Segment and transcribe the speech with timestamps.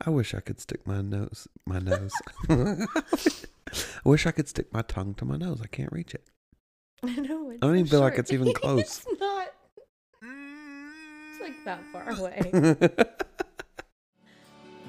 [0.00, 2.12] I wish I could stick my nose, my nose.
[2.48, 2.86] I
[4.04, 5.60] wish I could stick my tongue to my nose.
[5.62, 6.24] I can't reach it.
[7.02, 7.50] I know.
[7.50, 8.80] It's I don't so even feel like it's even close.
[8.80, 9.48] it's not.
[10.22, 12.50] It's like that far away.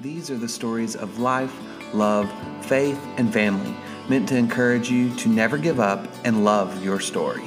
[0.00, 1.54] These are the stories of life,
[1.92, 2.30] love,
[2.64, 3.76] faith, and family,
[4.08, 7.44] meant to encourage you to never give up and love your story.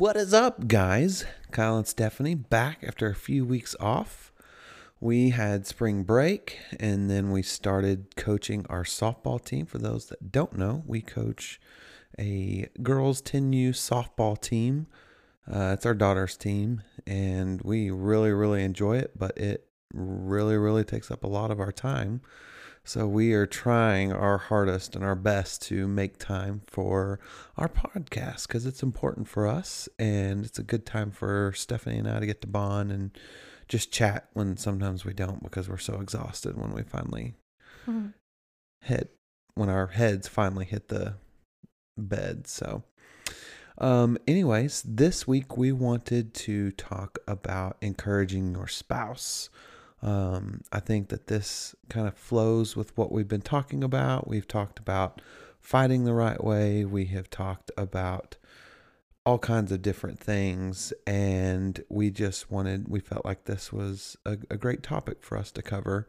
[0.00, 1.26] What is up, guys?
[1.50, 4.32] Kyle and Stefanie back after a few weeks off.
[4.98, 9.66] We had spring break and then we started coaching our softball team.
[9.66, 11.60] For those that don't know, we coach
[12.18, 14.86] a girls 10U softball team.
[15.46, 20.82] Uh, it's our daughter's team and we really, really enjoy it, but it really, really
[20.82, 22.22] takes up a lot of our time.
[22.84, 27.20] So we are trying our hardest and our best to make time for
[27.56, 32.08] our podcast because it's important for us and it's a good time for Stefanie and
[32.08, 33.10] I to get to bond and
[33.68, 37.34] just chat when sometimes we don't because we're so exhausted when we finally
[37.86, 38.14] Mhm.
[38.80, 39.14] hit
[39.54, 41.14] when our heads finally hit the
[41.96, 42.46] bed.
[42.48, 42.82] So
[43.78, 49.48] um anyways, this week we wanted to talk about encouraging your spouse.
[50.02, 54.28] Um, I think that this kind of flows with what we've been talking about.
[54.28, 55.20] We've talked about
[55.60, 56.84] fighting the right way.
[56.84, 58.36] We have talked about
[59.26, 60.92] all kinds of different things.
[61.06, 65.50] And we just wanted, we felt like this was a, a great topic for us
[65.52, 66.08] to cover.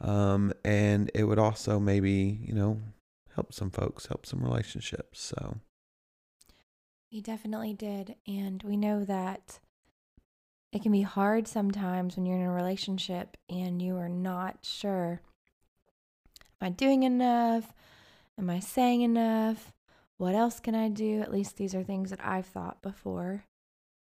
[0.00, 2.80] Um, and it would also maybe, you know,
[3.34, 5.20] help some folks, help some relationships.
[5.20, 5.58] So,
[7.12, 8.16] We definitely did.
[8.26, 9.60] And we know that
[10.72, 15.20] it can be hard sometimes when you're in a relationship and you are not sure
[16.60, 17.72] Am I doing enough?
[18.36, 19.72] Am I saying enough?
[20.16, 21.20] What else can I do?
[21.20, 23.44] At least these are things that I've thought before.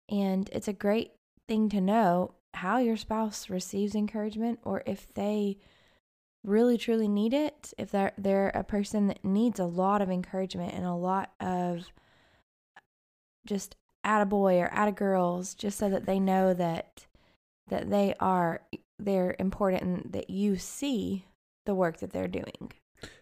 [0.08, 1.12] And it's a great
[1.46, 5.58] thing to know how your spouse receives encouragement or if they
[6.44, 10.74] really truly need it, if they're they're a person that needs a lot of encouragement
[10.74, 11.92] and a lot of
[13.46, 17.06] just attaboy or attagirls just so that they know that
[17.68, 18.60] that they are
[18.98, 21.24] they're important and that you see
[21.66, 22.72] the work that they're doing.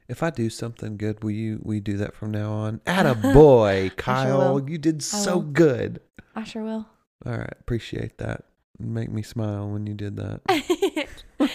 [0.08, 2.80] if I do something good, will you, you do that from now on?
[2.86, 4.54] Atta boy, Kyle.
[4.54, 4.68] will.
[4.70, 6.00] You did so good.
[6.34, 6.86] I sure will.
[7.26, 7.54] All right.
[7.60, 8.44] Appreciate that.
[8.78, 10.40] Make me smile when you did that.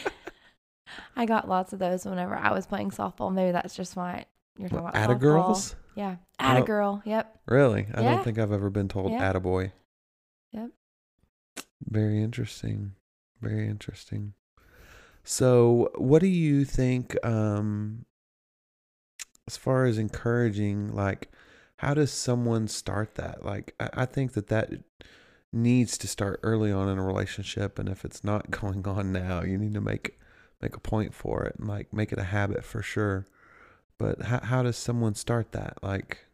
[1.16, 3.34] I got lots of those whenever I was playing softball.
[3.34, 4.25] Maybe that's just why
[4.58, 5.19] you're talking What, about atta softball.
[5.19, 5.75] girls?
[5.95, 7.01] Yeah, atta girl.
[7.06, 7.39] Yep.
[7.47, 7.88] Really?
[7.94, 8.16] I Yeah.
[8.16, 9.31] don't think I've ever been told Yeah.
[9.33, 9.72] attaboy.
[10.51, 10.72] Yep.
[11.81, 12.95] Very interesting.
[13.41, 14.34] Very interesting.
[15.23, 18.05] So, what do you think um
[19.47, 21.29] as far as encouraging like
[21.78, 23.44] how does someone start that?
[23.45, 24.72] Like I, I think that that
[25.53, 29.41] needs to start early on in a relationship and if it's not going on now,
[29.44, 30.19] you need to make
[30.61, 33.25] make a point for it and like make it a habit for sure.
[33.97, 35.78] But how how does someone start that?
[35.81, 36.25] Like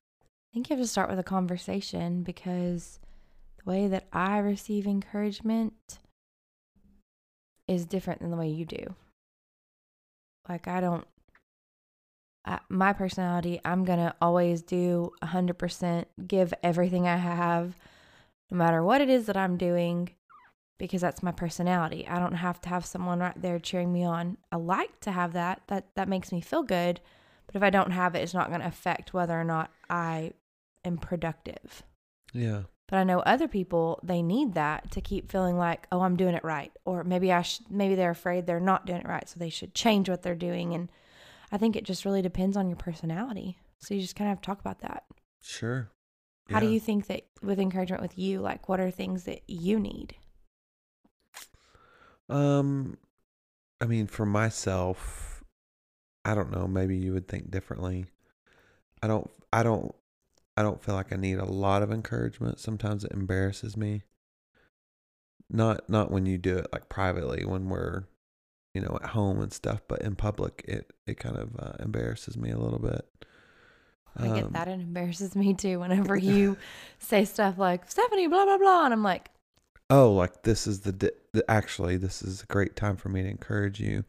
[0.51, 2.99] I think you have to start with a conversation because
[3.63, 5.99] the way that I receive encouragement
[7.67, 8.95] is different than the way you do.
[10.49, 11.05] Like, I don't,
[12.45, 17.75] I, my personality, I'm going to always do 100%, give everything I have,
[18.49, 20.09] no matter what it is that I'm doing,
[20.77, 22.05] because that's my personality.
[22.07, 24.37] I don't have to have someone right there cheering me on.
[24.51, 25.61] I like to have that.
[25.67, 26.99] That that makes me feel good.
[27.51, 30.33] But if I don't have it, it's not going to affect whether or not I
[30.85, 31.83] am productive.
[32.33, 32.63] yeah.
[32.87, 36.35] But I know other people they need that to keep feeling like, oh, I'm doing
[36.35, 39.39] it right, or maybe I sh- maybe they're afraid they're not doing it right, so
[39.39, 40.73] they should change what they're doing.
[40.73, 40.89] And
[41.53, 43.57] I think it just really depends on your personality.
[43.79, 45.05] So you just kind of have to talk about that.
[45.41, 45.89] Sure.
[46.49, 49.79] How do you think that with encouragement with you, like what are things that you
[49.79, 50.15] need?
[52.27, 52.97] Um,
[53.79, 55.30] I mean, for myself,
[56.23, 56.67] I don't know.
[56.67, 58.05] Maybe you would think differently.
[59.01, 59.29] I don't.
[59.51, 59.93] I don't.
[60.57, 62.59] I don't feel like I need a lot of encouragement.
[62.59, 64.03] Sometimes it embarrasses me.
[65.49, 68.03] Not not when you do it like privately when we're,
[68.73, 72.37] you know, at home and stuff, but in public, it it kind of uh, embarrasses
[72.37, 73.05] me a little bit.
[74.17, 74.67] I get Um, that.
[74.67, 76.57] It embarrasses me too whenever you
[76.99, 79.29] say stuff like Stefanie, blah blah blah, and I'm like,
[79.89, 83.23] oh, like this is the, di- the actually this is a great time for me
[83.23, 84.03] to encourage you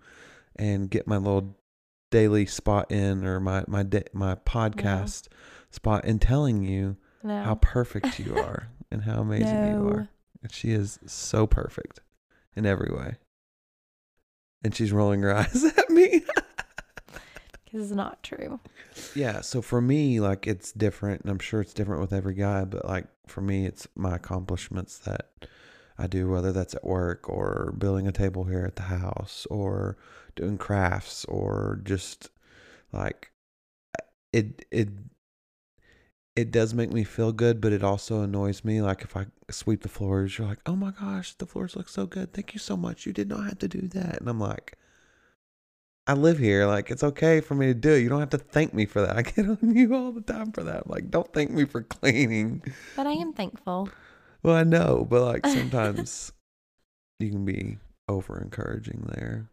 [0.57, 1.57] and get my little
[2.13, 5.27] daily spot in or my my da- my podcast
[5.71, 10.09] spot in telling you no, how perfect you are and how amazing you are.
[10.43, 12.01] And she is so perfect
[12.55, 13.17] in every way.
[14.63, 16.23] And she's rolling her eyes at me.
[17.65, 18.61] Because it's not true.
[19.15, 19.41] yeah.
[19.41, 22.67] So for me, like it's different, and I'm sure it's different with every guy.
[22.67, 25.31] But like for me, it's my accomplishments that
[26.03, 29.97] I do, whether that's at work or building a table here at the house or
[30.35, 32.31] doing crafts or just
[32.93, 33.31] like
[34.33, 34.89] it it
[36.35, 38.83] it does make me feel good, but it also annoys me.
[38.83, 42.07] Like if I sweep the floors, you're like, "Oh my gosh, the floors look so
[42.07, 42.33] good.
[42.33, 43.07] Thank you so much.
[43.07, 44.77] You did not have to do that." And I'm like,
[46.07, 46.67] I live here.
[46.67, 48.01] Like it's okay for me to do it.
[48.01, 49.17] You don't have to thank me for that.
[49.17, 50.83] I get on you all the time for that.
[50.85, 52.63] I'm like, don't thank me for cleaning.
[52.97, 53.89] But I am thankful.
[54.43, 56.33] Well, I know, but like sometimes
[57.21, 57.79] you can be
[58.09, 59.49] over encouraging there.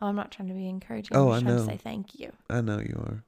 [0.00, 1.16] Oh, I'm not trying to be encouraging.
[1.16, 1.66] Oh, I'm just I trying know.
[1.66, 2.32] to say thank you.
[2.48, 3.24] I know you are.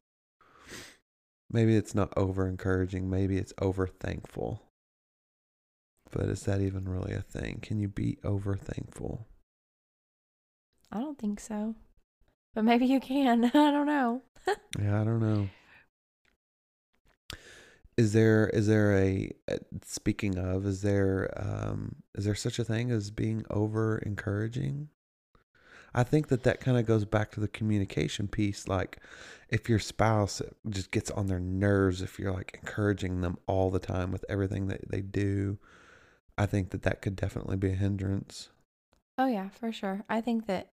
[1.51, 3.11] Maybe it's not over encouraging.
[3.11, 4.63] Maybe it's over thankful.
[6.11, 7.59] But is that even really a thing?
[7.61, 9.27] Can you be over thankful?
[10.91, 11.75] I don't think so.
[12.55, 13.45] But maybe you can.
[13.55, 14.23] I don't know.
[14.79, 15.49] Yeah, I don't know.
[17.97, 22.65] Is there is there a uh, speaking of is there um is there such a
[22.65, 24.89] thing as being over encouraging?
[25.95, 28.99] I think that that kind of goes back to the communication piece like
[29.51, 30.41] if your spouse
[30.71, 34.69] just gets on their nerves if you're like encouraging them all the time with everything
[34.69, 35.59] that they do,
[36.39, 38.49] I think that that could definitely be a hindrance.
[39.19, 40.05] Oh yeah, for sure.
[40.09, 40.69] I think that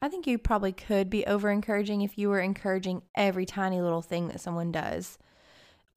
[0.00, 4.02] I think you probably could be over encouraging if you were encouraging every tiny little
[4.02, 5.18] thing that someone does.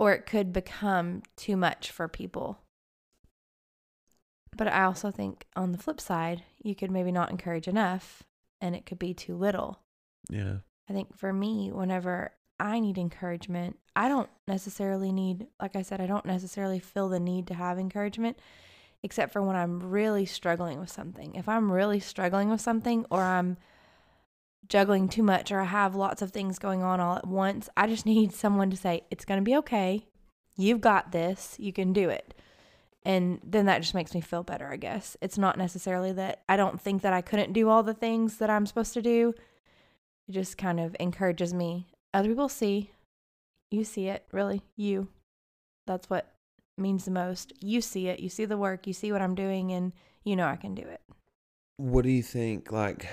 [0.02, 2.58] Or it could become too much for people.
[4.58, 8.24] But I also think on the flip side, you could maybe not encourage enough
[8.60, 9.80] and it could be too little.
[10.28, 10.56] Yeah.
[10.90, 16.02] I think for me, whenever I need encouragement, I don't necessarily need, like I said,
[16.02, 18.40] I don't necessarily feel the need to have encouragement,
[19.04, 21.36] except for when I'm really struggling with something.
[21.36, 23.58] If I'm really struggling with something or I'm
[24.72, 27.88] juggling too much or I have lots of things going on all at once, I
[27.88, 30.08] just need someone to say, it's going to be okay.
[30.58, 31.56] You've got this.
[31.60, 32.34] You can do it.
[33.04, 35.18] And then that just makes me feel better, I guess.
[35.22, 38.50] It's not necessarily that I don't think that I couldn't do all the things that
[38.50, 39.34] I'm supposed to do.
[40.28, 41.88] It just kind of encourages me.
[42.14, 42.92] Other people see,
[43.72, 45.08] you see it, really, you.
[45.88, 46.32] That's what
[46.78, 47.54] means the most.
[47.60, 50.46] You see it, you see the work, you see what I'm doing, and you know
[50.46, 51.02] I can do it.
[51.78, 52.72] What do you think?
[52.72, 53.08] Like,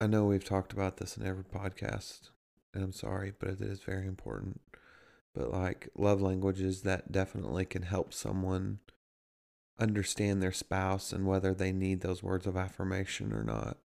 [0.00, 2.30] I know we've talked about this in every podcast,
[2.72, 4.60] and I'm sorry, but it is very important.
[5.34, 8.78] But like, love languages that definitely can help someone
[9.78, 13.76] understand their spouse and whether they need those words of affirmation or not.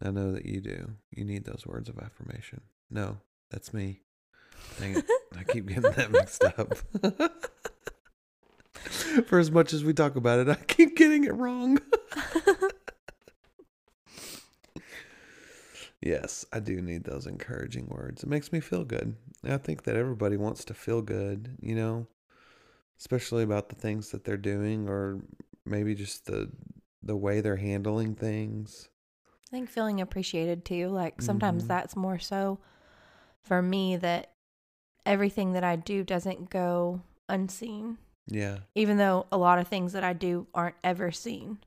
[0.00, 0.92] I know that you do.
[1.10, 2.60] You need those words of affirmation.
[2.88, 3.18] No,
[3.50, 4.02] that's me.
[4.78, 5.04] Dang it.
[5.36, 6.74] I keep getting that mixed up.
[9.26, 11.78] For as much as we talk about it, I keep getting it wrong.
[16.06, 18.22] yes, I do need those encouraging words.
[18.22, 19.16] It makes me feel good.
[19.44, 22.06] I think that everybody wants to feel good, you know,
[22.98, 25.20] especially about the things that they're doing or
[25.64, 26.50] maybe just the
[27.02, 28.88] the way they're handling things.
[29.48, 30.88] I think feeling appreciated too.
[30.88, 31.68] Like sometimes Mhm.
[31.68, 32.58] that's more so
[33.44, 34.30] for me that
[35.04, 38.58] everything that I do doesn't go unseen, Yeah.
[38.74, 41.58] even though a lot of things that I do aren't ever seen.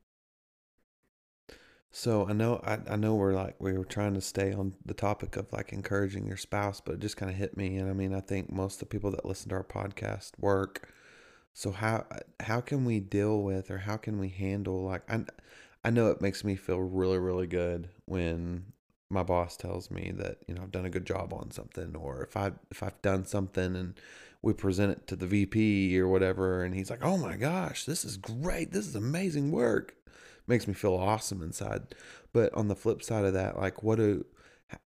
[1.91, 4.93] So I know I, I know we're like we were trying to stay on the
[4.93, 7.77] topic of like encouraging your spouse, but it just kind of hit me.
[7.77, 10.89] And I mean, I think most of the people that listen to our podcast work.
[11.53, 12.05] So how
[12.39, 15.25] how can we deal with or how can we handle like I
[15.83, 18.65] I know it makes me feel really really good when
[19.09, 22.21] my boss tells me that you know I've done a good job on something or
[22.23, 23.95] if I if I've done something and
[24.41, 28.05] we present it to the VP or whatever and he's like, "Oh my gosh, this
[28.05, 28.71] is great.
[28.71, 29.95] This is amazing work."
[30.49, 31.95] Makes me feel awesome inside.
[32.33, 34.25] But on the flip side of that, like what do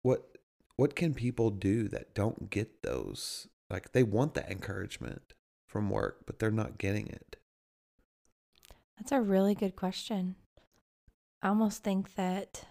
[0.02, 0.38] what
[0.76, 3.48] what can people do that don't get those?
[3.68, 5.34] Like they want that encouragement
[5.68, 7.36] from work, but they're not getting it.
[8.96, 10.36] That's a really good question.
[11.42, 12.64] I almost think that,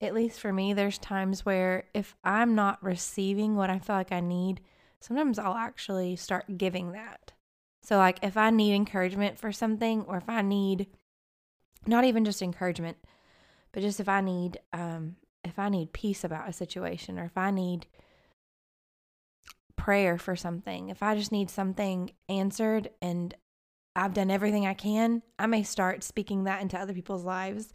[0.00, 4.10] at least for me, there's times where if I'm not receiving what I feel like
[4.10, 4.60] I need,
[5.00, 7.33] sometimes I'll actually start giving that.
[7.84, 10.86] So, like, if I need encouragement for something, or if I need
[11.86, 12.96] not even just encouragement,
[13.72, 17.36] but just if I need, um, if I need peace about a situation, or if
[17.36, 17.86] I need
[19.76, 23.34] prayer for something, if I just need something answered and
[23.94, 27.70] I've done everything I can, I may start speaking that into other people's lives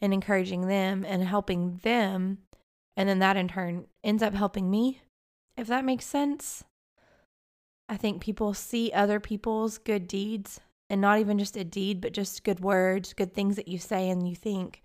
[0.00, 2.38] and encouraging them and helping them.
[2.96, 5.02] And then that in turn ends up helping me,
[5.56, 6.64] if that makes sense.
[7.88, 12.12] I think people see other people's good deeds and not even just a deed, but
[12.12, 14.82] just good words, good things that you say and you think.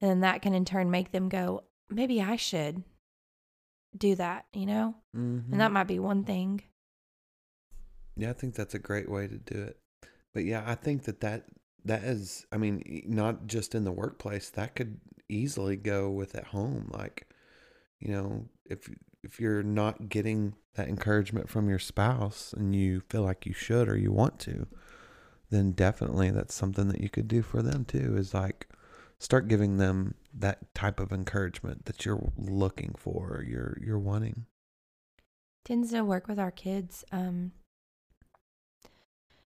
[0.00, 2.82] And then that can in turn make them go, maybe I should
[3.96, 4.94] do that, you know?
[5.16, 5.52] Mm-hmm.
[5.52, 6.62] And that might be one thing.
[8.16, 9.78] Yeah, I think that's a great way to do it.
[10.34, 11.44] But yeah, I think that that
[11.84, 16.48] that is I mean, not just in the workplace, that could easily go with at
[16.48, 17.26] home like
[18.00, 18.88] you know, if
[19.22, 23.88] if you're not getting that encouragement from your spouse and you feel like you should
[23.88, 24.66] or you want to,
[25.50, 28.68] then definitely that's something that you could do for them too is like
[29.18, 34.46] start giving them that type of encouragement that you're looking for, you're you're wanting.
[35.64, 37.04] Tends to work with our kids.
[37.12, 37.52] Um,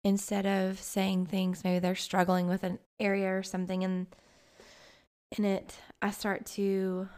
[0.05, 4.07] instead of saying things, maybe they're struggling with an area or something, and
[5.37, 7.09] in it, I start to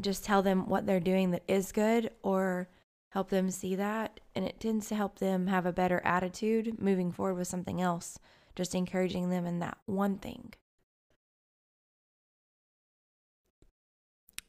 [0.00, 2.68] just tell them what they're doing that is good or
[3.10, 4.20] help them see that.
[4.34, 8.18] And it tends to help them have a better attitude moving forward with something else,
[8.54, 10.52] just encouraging them in that one thing.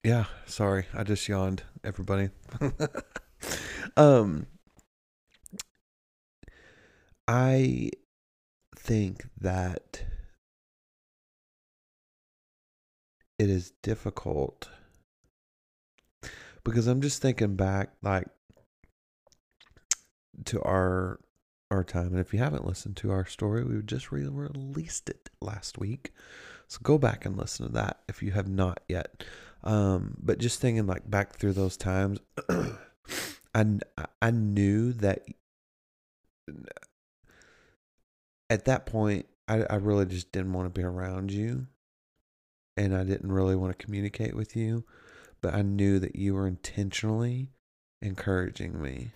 [0.04, 0.86] Yeah, sorry.
[0.94, 2.30] I just yawned, everybody.
[3.98, 4.48] um
[7.28, 7.92] I
[8.76, 10.04] think that
[13.38, 14.70] it is difficult
[16.64, 18.28] because I'm just thinking back like
[20.46, 21.20] to our
[21.72, 25.30] our time and if you haven't listened to our story, we just re- released it
[25.42, 26.12] last week.
[26.68, 29.24] So go back and listen to that if you have not yet.
[29.64, 32.20] Um, but just thinking like back through those times,
[33.54, 33.66] I
[34.22, 35.26] I knew that
[38.50, 41.68] at that point I I really just didn't want to be around you,
[42.78, 44.86] and I didn't really want to communicate with you,
[45.42, 47.50] but I knew that you were intentionally
[48.02, 49.12] encouraging me.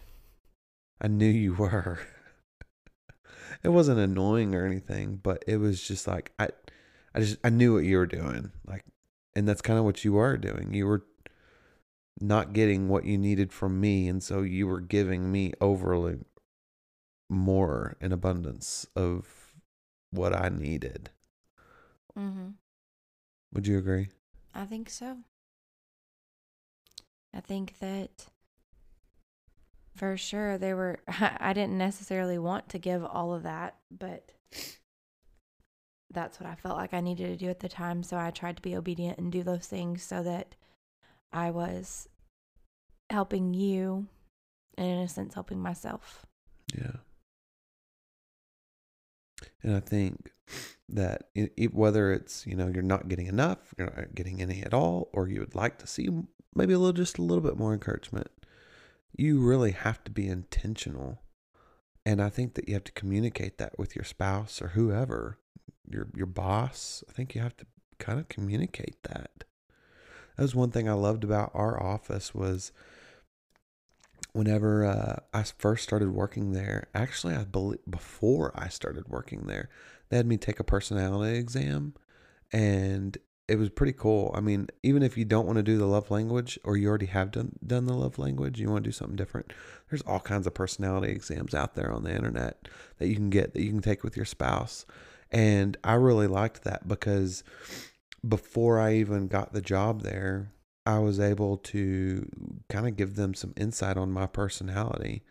[1.01, 1.99] I knew you were.
[3.63, 6.49] it wasn't annoying or anything, but it was just like I
[7.15, 8.51] I just I knew what you were doing.
[8.65, 8.85] Like
[9.35, 10.73] and that's kind of what you are doing.
[10.73, 11.03] You were
[12.19, 16.19] not getting what you needed from me, and so you were giving me overly
[17.29, 19.53] more in abundance of
[20.11, 21.09] what I needed.
[22.17, 22.49] Mm-hmm.
[23.53, 24.09] Would you agree?
[24.53, 25.17] I think so.
[27.33, 28.27] I think that
[29.95, 34.31] for sure they were, I didn't necessarily want to give all of that, but
[36.11, 38.03] that's what I felt like I needed to do at the time.
[38.03, 40.55] So I tried to be obedient and do those things so that
[41.31, 42.07] I was
[43.09, 44.07] helping you
[44.77, 46.25] and, in a sense, helping myself.
[46.73, 46.97] Yeah.
[49.61, 50.31] And I think
[50.89, 54.61] that i i whether it's, you know, you're not getting enough, you're not getting any
[54.61, 56.09] at all, or you would like to see
[56.55, 58.27] maybe a little, just a little bit more encouragement,
[59.15, 61.21] you really have to be intentional.
[62.05, 65.39] And I think that you have to communicate that with your spouse or whoever,
[65.89, 67.03] your your boss.
[67.09, 67.65] I think you have to
[67.99, 69.45] kind of communicate that.
[70.35, 72.71] That was one thing I loved about our office was
[74.33, 76.87] whenever uh, I first started working there.
[76.93, 79.69] Actually, I believe before I started working there,
[80.09, 81.93] they had me take a personality exam,
[82.51, 83.17] and
[83.47, 84.31] it was pretty cool.
[84.33, 87.07] I mean, even if you don't want to do the love language, or you already
[87.07, 89.51] have done done the love language, you want to do something different.
[89.89, 92.67] There's all kinds of personality exams out there on the internet
[92.99, 94.85] that you can get that you can take with your spouse,
[95.31, 97.43] and I really liked that because
[98.27, 100.53] before I even got the job there,
[100.85, 102.29] I was able to
[102.69, 105.23] kind of give them some insight on my personality.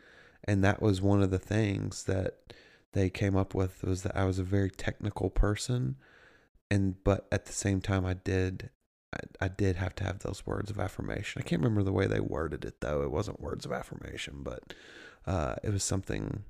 [0.45, 2.53] And that was one of the things that
[2.93, 5.97] they came up with was that I was a very technical person
[6.73, 8.71] and but at the same time I did
[9.15, 11.43] I, I did have to have those words of affirmation.
[11.43, 13.03] I can't remember the way they worded it though.
[13.03, 14.73] It wasn't words of affirmation, but
[15.27, 16.45] uh, it was something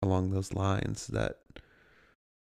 [0.00, 1.40] along those lines that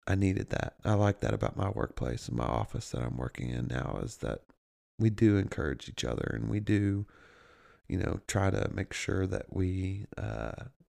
[0.07, 0.77] I needed that.
[0.83, 4.17] I like that about my workplace and my office that I'm working in now is
[4.19, 4.41] that
[4.99, 7.05] we do encourage each other and we do,
[7.87, 10.53] you know, try to make sure that we uh,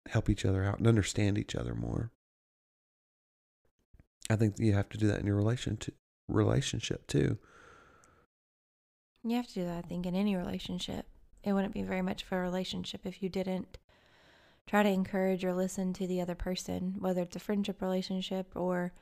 [0.09, 2.13] help each other out and understand each other more.
[4.31, 5.93] I think you have to do that in your relation to,
[6.33, 7.39] relationship too.
[9.25, 11.07] You have to do that, I think, in any relationship.
[11.45, 13.79] It wouldn't be very much of a relationship if you didn't
[14.67, 18.93] try to encourage or listen to the other person, whether it's a friendship relationship or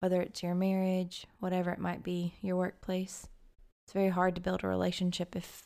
[0.00, 3.28] whether it's your marriage, whatever it might be, your workplace.
[3.84, 5.62] It's very hard to build a relationship if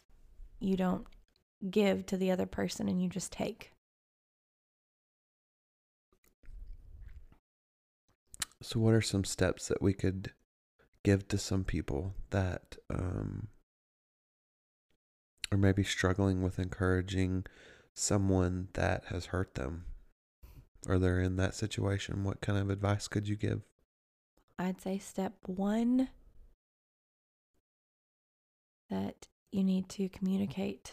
[0.61, 1.07] you don't
[1.71, 3.73] give to the other person and you just take.
[8.63, 10.33] So, what are some steps that we could
[11.05, 13.49] give to some people that um,
[15.51, 17.45] are maybe struggling with encouraging
[17.95, 19.85] someone that has hurt them?
[20.89, 23.63] or they're in that situation, what kind of advice could you give?
[24.59, 26.09] I'd say step one
[28.89, 30.93] that you need to communicate.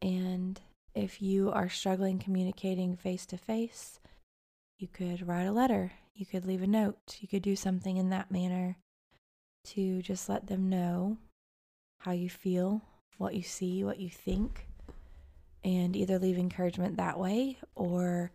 [0.00, 0.60] And
[0.94, 4.00] if you are struggling communicating face to face,
[4.78, 8.10] you could write a letter, you could leave a note, you could do something in
[8.10, 8.76] that manner
[9.64, 11.16] to just let them know
[12.00, 12.82] how you feel,
[13.18, 14.66] what you see, what you think,
[15.62, 18.32] and either leave encouragement that way or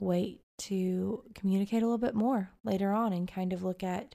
[0.00, 4.14] wait to communicate a little bit more later on and kind of look at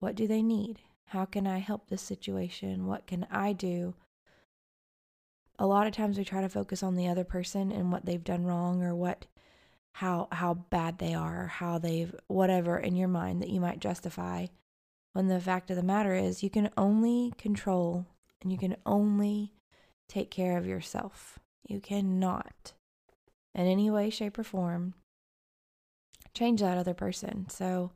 [0.00, 0.80] what do they need?
[1.06, 2.86] How can I help this situation?
[2.86, 3.94] What can I do?
[5.58, 8.24] A lot of times we try to focus on the other person and what they've
[8.24, 9.26] done wrong or what
[9.94, 14.46] how how bad they are, how they've whatever in your mind that you might justify.
[15.12, 18.06] When the fact of the matter is you can only control
[18.42, 19.52] and you can only
[20.08, 21.38] take care of yourself.
[21.68, 22.72] You cannot
[23.54, 24.94] in any way shape or form
[26.34, 27.48] change that other person.
[27.48, 27.92] So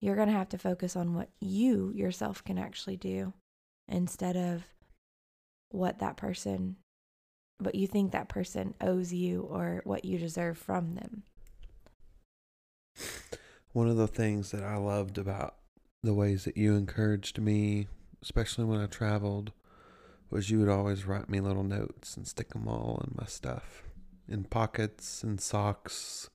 [0.00, 3.34] you're going to have to focus on what you yourself can actually do
[3.86, 4.62] instead of
[5.70, 6.76] what that person
[7.58, 11.22] what you think that person owes you or what you deserve from them.
[13.72, 15.56] One of the things that I loved about
[16.02, 17.88] the ways that you encouraged me,
[18.22, 19.52] especially when I traveled,
[20.30, 23.82] was you would always write me little notes and stick them all in my stuff,
[24.28, 26.30] in pockets and socks,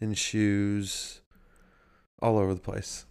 [0.00, 1.20] in shoes,
[2.20, 3.06] all over the place.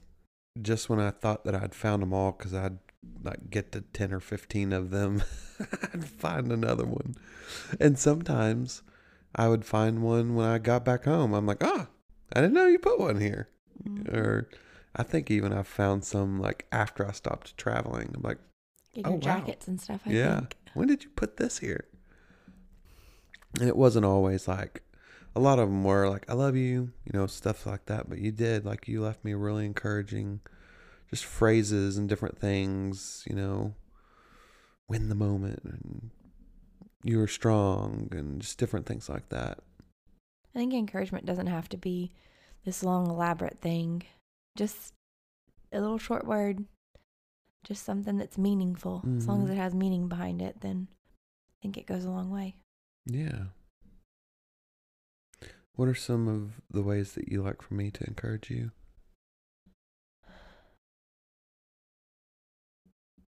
[0.62, 2.80] Just when I thought that I'd found them all, because I'd
[3.24, 5.24] like get to 10 or 15 of them,
[5.94, 7.16] I'd find another one.
[7.80, 8.84] And sometimes
[9.36, 11.34] I would find one when I got back home.
[11.34, 11.88] I'm like, ah,
[12.34, 13.50] I didn't know you put one here.
[13.88, 14.16] Mm-hmm.
[14.16, 14.50] Or
[14.96, 18.12] I think even I found some like after I stopped traveling.
[18.16, 18.40] I'm like,
[18.94, 19.22] Get Oh, your wow.
[19.40, 20.56] jackets and stuff, I yeah, think.
[20.74, 21.86] when did you put this here?
[23.60, 24.82] And it wasn't always like,
[25.36, 28.10] a lot of them were like, I love you, you know, stuff like that.
[28.10, 30.40] But you did, like, you left me really encouraging,
[31.10, 33.74] just phrases and different things, you know,
[34.88, 36.10] win the moment and
[37.04, 39.60] you're strong and just different things like that.
[40.56, 42.12] I think encouragement doesn't have to be
[42.66, 44.04] this long, elaborate thing.
[44.56, 44.94] Just
[45.72, 46.66] a little short word,
[47.64, 49.04] just something that's meaningful.
[49.18, 49.54] As long as Mhm.
[49.54, 52.56] it has meaning behind it, then I think it goes a long way.
[53.06, 53.48] Yeah.
[55.76, 58.72] What are some of the ways that you like for me to encourage you?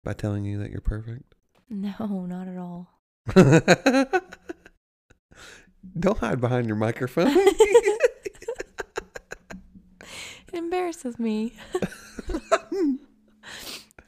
[0.09, 1.35] By telling you that you're perfect?
[1.69, 2.87] No, not at all.
[5.99, 7.27] Don't hide behind your microphone.
[10.51, 11.53] It embarrasses me.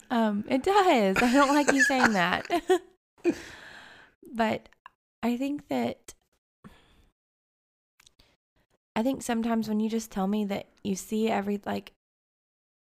[0.10, 1.18] um, it does.
[1.22, 2.48] I don't like you saying that.
[4.34, 4.70] but
[5.22, 6.16] I think that
[8.96, 11.94] I think sometimes when you just tell me that you see every like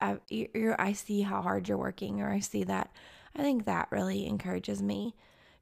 [0.05, 2.91] I you you're, I see how hard you're working or I see that
[3.35, 5.15] I think that really encourages me.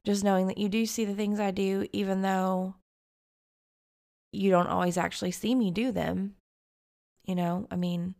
[0.04, 2.74] Just knowing that you do see the things I do even though
[4.32, 6.34] you don't always actually see me do them.
[7.24, 8.16] You know, I mean,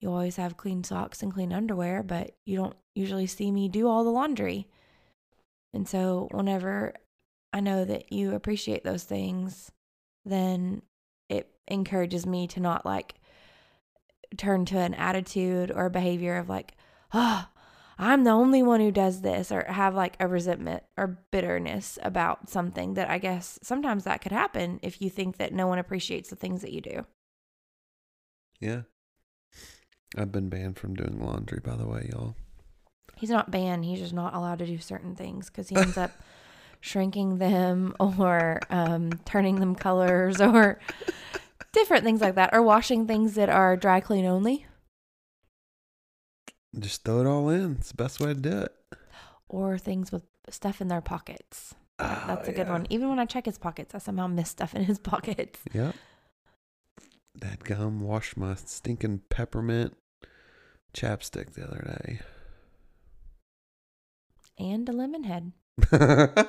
[0.00, 3.88] you always have clean socks and clean underwear, but you don't usually see me do
[3.88, 4.66] all the laundry.
[5.72, 6.94] And so, whenever
[7.52, 9.70] I know that you appreciate those things,
[10.24, 10.82] then
[11.28, 13.14] it encourages me to not like
[14.36, 16.74] turn to an attitude or behavior of like,
[17.12, 17.46] oh,
[17.98, 22.50] I'm the only one who does this, or have like a resentment or bitterness about
[22.50, 26.28] something that I guess sometimes that could happen if you think that no one appreciates
[26.28, 27.06] the things that you do.
[28.60, 28.82] yeah.
[30.16, 32.36] I've been banned from doing laundry, by the way, y'all.
[33.16, 33.84] He's not banned.
[33.84, 36.12] He's just not allowed to do certain things because he ends up
[36.80, 40.78] shrinking them or um, turning them colors or
[41.72, 44.66] different things like that, or washing things that are dry clean only,
[46.78, 47.76] Just throw it all in.
[47.78, 48.72] It's the best way to do it.
[49.48, 51.74] or things with stuff in their pockets.
[51.98, 52.86] Oh, That's a good one.
[52.90, 55.60] Even when I check his pockets, I somehow miss stuff in his pockets.
[55.72, 55.94] Yep.
[57.38, 59.96] That gum washed my stinking peppermint
[60.94, 62.20] chapstick the other day.
[64.58, 65.52] And a lemon head.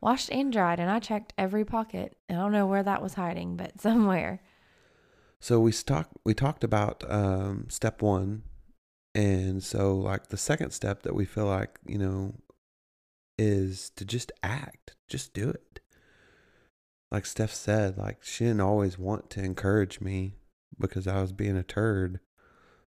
[0.00, 2.16] Washed and dried, and I checked every pocket.
[2.30, 4.40] I don't know where that was hiding, but somewhere.
[5.40, 8.42] so we talked we talked about um, step one,
[9.14, 12.34] and so like the second step that we feel like you know
[13.38, 15.80] is to just act, just do it.
[17.10, 20.34] Like Steph said, like she didn't always want to encourage me
[20.78, 22.20] because I was being a turd.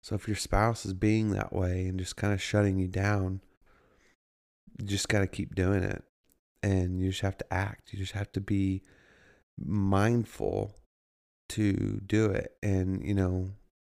[0.03, 3.41] So if your spouse is being that way and just kind of shutting you down,
[4.79, 6.03] you just got to keep doing it.
[6.63, 7.93] And you just have to act.
[7.93, 8.83] You just have to be
[9.59, 10.75] mindful
[11.51, 12.57] to do it.
[12.63, 13.51] And, you know,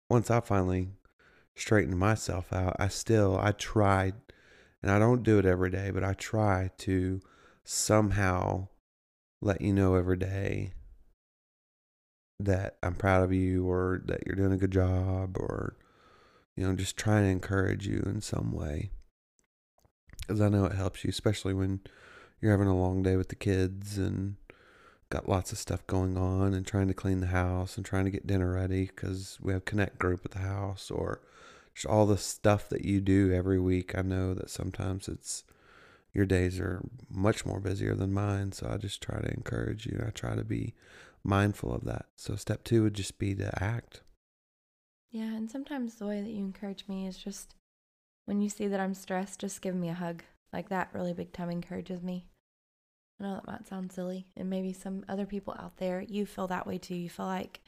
[0.09, 0.89] once I finally
[1.55, 4.15] straightened myself out, I still, I tried,
[4.81, 7.21] and I don't do it every day, but I try to
[7.63, 8.67] somehow
[9.41, 10.73] let you know every day
[12.39, 15.77] that I'm proud of you or that you're doing a good job or,
[16.57, 18.91] you know, just trying to encourage you in some way.
[20.19, 21.81] Because I know it helps you, especially when
[22.41, 24.35] you're having a long day with the kids and
[25.09, 28.11] got lots of stuff going on and trying to clean the house and trying to
[28.11, 31.21] get dinner ready because we have connect group at the house or
[31.73, 33.95] just all the stuff that you do every week.
[33.95, 35.43] I know that sometimes it's
[36.13, 40.01] your days are much more busier than mine, so I just try to encourage you.
[40.05, 40.73] I try to be
[41.23, 42.05] mindful of that.
[42.15, 44.01] So step 2 would just be to act.
[45.11, 47.55] Yeah, and sometimes the way that you encourage me is just
[48.25, 50.23] when you see that I'm stressed, just give me a hug.
[50.55, 52.25] Like that really big time encourages me.
[53.19, 56.47] I know that might sound silly, and maybe some other people out there, you feel
[56.47, 56.95] that way too.
[56.95, 57.59] You feel like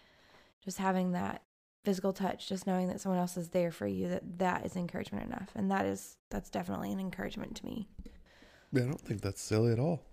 [0.63, 1.41] just having that
[1.83, 5.25] physical touch, just knowing that someone else is there for you, that that is encouragement
[5.25, 7.89] enough, and that is that's definitely an encouragement to me.
[8.71, 10.05] Yeah, I don't think that's silly at all.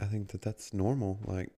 [0.00, 1.20] I think that that's normal.
[1.24, 1.52] Like,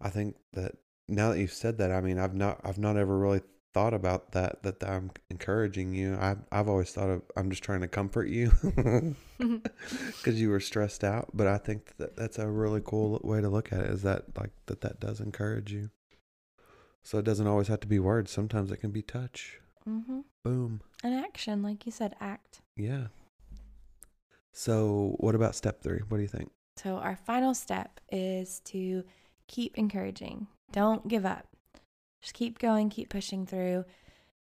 [0.00, 0.72] I think that
[1.06, 3.42] now that you've said that, I mean, I've not, I've not ever really
[3.74, 4.62] thought about that.
[4.62, 6.16] That I'm encouraging you.
[6.20, 8.52] I've, I've always thought of, I'm just trying to comfort you
[9.38, 11.30] because you were stressed out.
[11.34, 13.90] But I think that that's a really cool way to look at it.
[13.90, 15.90] Is that like that that does encourage you.
[17.02, 18.30] So it doesn't always have to be words.
[18.30, 19.60] Sometimes it can be touch.
[19.88, 20.20] Mm-hmm.
[20.44, 20.80] Boom.
[21.02, 22.60] An action, like you said, act.
[22.76, 23.06] Yeah.
[24.52, 26.00] So what about step three?
[26.08, 26.50] What do you think?
[26.78, 29.02] So, our final step is to
[29.48, 30.46] keep encouraging.
[30.70, 31.46] Don't give up.
[32.20, 33.84] Just keep going, keep pushing through,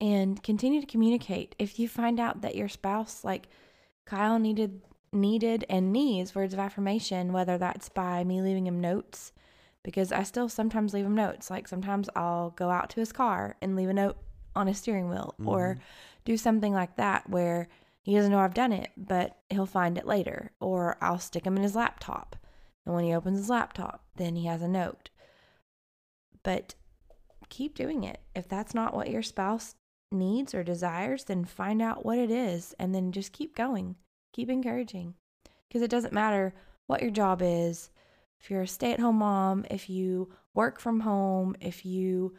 [0.02, 1.56] and continue to communicate.
[1.60, 3.48] If you find out that your spouse, like
[4.06, 9.32] Kyle, needed needed and needs words of affirmation, whether that's by me leaving him notes,
[9.84, 11.50] because I still sometimes leave him notes.
[11.50, 14.18] Like sometimes I'll go out to his car and leave a note
[14.56, 15.80] on his steering wheel, or Mhm.
[16.26, 17.68] do something like that where
[18.02, 20.52] he doesn't know I've done it, but he'll find it later.
[20.60, 22.36] Or I'll stick him in his laptop.
[22.86, 25.10] And when he opens his laptop, then he has a note.
[26.44, 26.76] But
[27.50, 28.20] keep doing it.
[28.36, 29.76] If that's not what your spouse
[30.12, 33.96] needs or desires, then find out what it is and then just keep going.
[34.34, 35.16] Keep encouraging.
[35.68, 36.54] Because it doesn't matter
[36.88, 37.92] what your job is.
[38.42, 42.36] If you're a stay at home mom, if you work from home, if you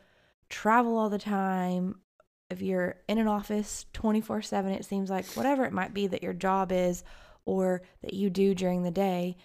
[0.49, 2.01] travel all the time,
[2.49, 6.23] if you're in an office 24 7, it seems like whatever it might be that
[6.23, 7.05] your job is
[7.45, 9.37] or that you do during the day,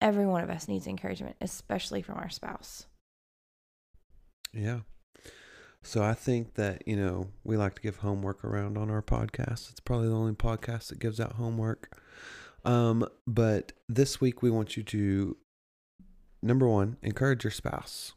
[0.00, 2.86] every one of us needs encouragement, especially from our spouse.
[4.52, 4.80] Yeah.
[5.86, 9.70] So I think that, you know, we like to give homework around on our podcast.
[9.70, 12.00] It's probably the only podcast that gives out homework.
[12.64, 15.36] Um, but this week we want you to
[16.42, 18.14] number one, encourage your spouse.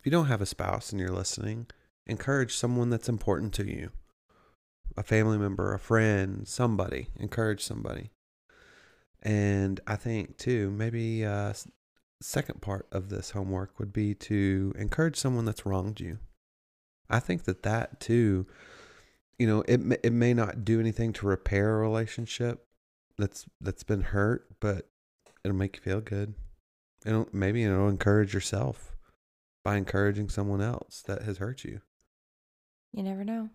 [0.00, 1.66] If you don't have a spouse and you're listening,
[2.06, 3.90] encourage someone that's important to you.
[4.96, 7.08] A family member, a friend, somebody.
[7.16, 8.10] Encourage somebody.
[9.22, 11.52] And I think too, maybe uh
[12.22, 16.18] second part of this homework would be to encourage someone that's wronged you.
[17.12, 18.46] I think that that too,
[19.38, 22.66] you know, it may- it may not do anything to repair a relationship
[23.18, 24.90] that's that's been hurt, but
[25.44, 26.34] it'll make you feel good.
[27.04, 28.96] It'll maybe it'll encourage yourself
[29.64, 31.80] by encouraging someone else that has hurt you.
[32.92, 33.50] You never know.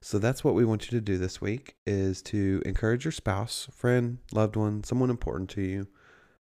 [0.00, 3.68] So that's what we want you to do this week is to encourage your spouse,
[3.72, 5.86] friend, loved one, someone important to you,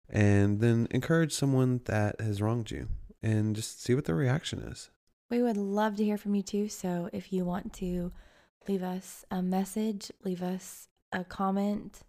[0.10, 2.88] and then encourage someone that has wronged you
[3.22, 4.90] and just see what their reaction is.
[5.30, 6.70] We would love to hear from you too.
[6.70, 8.12] So if you want to
[8.68, 12.02] leave us a message, leave us a comment,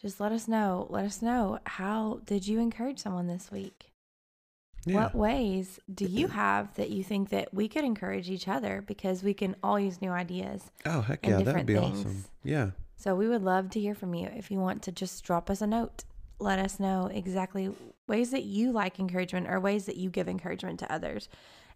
[0.00, 0.86] just let us know.
[0.90, 3.92] Let us know how did you encourage someone this week?
[4.84, 4.94] Yeah.
[4.96, 9.24] What ways do you have that you think that we could encourage each other because
[9.24, 10.70] we can all use new ideas?
[10.84, 12.24] oh, heck yeah, that'd be awesome.
[12.44, 12.70] Yeah.
[12.96, 14.28] So we would love to hear from you.
[14.36, 16.04] If you want to just drop us a note,
[16.38, 17.74] let us know exactly
[18.06, 21.28] ways that you like encouragement or ways that you give encouragement to others.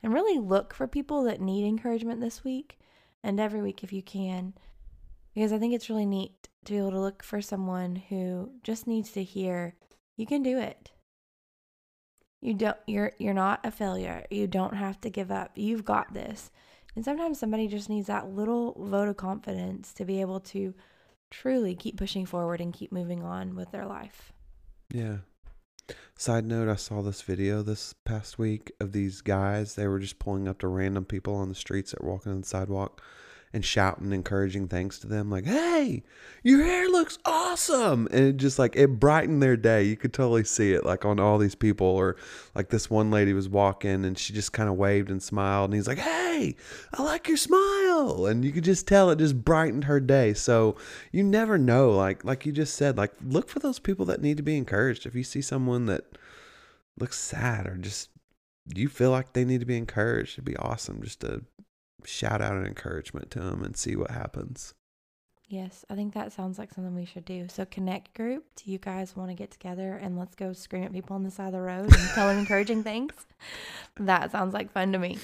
[0.02, 2.78] And really look for people that need encouragement this week
[3.22, 4.54] and every week if you can.
[5.34, 8.86] Because I think it's really neat to be able to look for someone who just
[8.86, 9.74] needs to hear
[10.16, 10.90] you can do it.
[12.42, 14.24] You don't you're you're not a failure.
[14.30, 15.52] You don't have to give up.
[15.54, 16.50] You've got this.
[16.96, 20.74] And sometimes somebody just needs that little vote of confidence to be able to
[21.30, 24.32] truly keep pushing forward and keep moving on with their life.
[24.92, 25.18] Yeah.
[26.16, 29.74] Side note, I saw this video this past week of these guys.
[29.74, 32.42] They were just pulling up to random people on the streets that were walking on
[32.42, 33.03] the sidewalk.
[33.52, 36.02] And shouting encouraging things to them like hey
[36.42, 38.08] your hair looks awesome!
[38.10, 39.82] And it just like it brightened their day.
[39.82, 42.16] You could totally see it like on all these people or
[42.54, 45.74] like this one lady was walking and she just kind of waved and smiled and
[45.74, 46.56] he's like hey
[46.94, 48.26] i like your smile!
[48.26, 50.32] And you could just tell it just brightened her day.
[50.34, 50.76] So
[51.12, 54.38] you never know like like you just said like look for those people that need
[54.38, 55.06] to be encouraged.
[55.06, 56.04] If you see someone that
[56.98, 58.08] looks sad or just
[58.74, 61.42] you feel like they need to be encouraged it'd be awesome just to
[62.04, 64.74] shout out an encouragement to them and see what happens.
[65.50, 67.48] Yes, I think that sounds like something we should do.
[67.48, 68.44] So, connect group.
[68.54, 71.30] Do you guys want to get together and let's go scream at people on the
[71.30, 73.12] side of the road and tell them encouraging things?
[73.96, 75.18] That sounds like fun to me.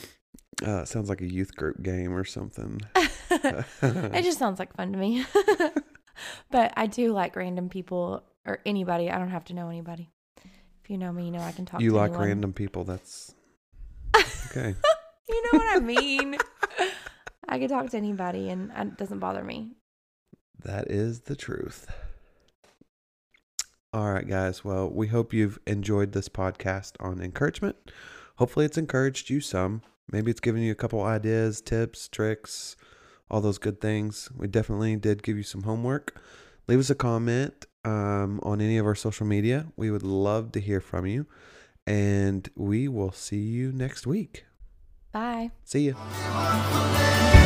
[0.65, 2.81] Uh, sounds like a youth group game or something.
[2.97, 5.25] it just sounds like fun to me.
[6.51, 9.11] but I do like random people or anybody.
[9.11, 10.11] I don't have to know anybody.
[10.83, 12.29] If you know me, you know I can talk you like anyone.
[12.29, 12.85] random people.
[12.85, 13.35] That's
[14.51, 14.75] okay.
[15.53, 16.37] Know what I mean?
[17.49, 19.73] I can talk to anybody and it doesn't bother me.
[20.65, 21.87] That is the truth.
[23.93, 24.65] All right, guys.
[24.65, 27.77] Well, we hope you've enjoyed this podcast on encouragement.
[28.37, 29.83] Hopefully, it's encouraged you some.
[30.11, 32.77] Maybe it's given you a couple ideas, tips, tricks,
[33.31, 34.29] all those good things.
[34.37, 36.21] We definitely did give you some homework.
[36.69, 39.67] Leave us a comment um, on any of our social media.
[39.77, 41.27] We would love to hear from you.
[41.87, 44.45] And we will see you next week.
[45.17, 45.51] Bye.
[45.65, 47.46] See you.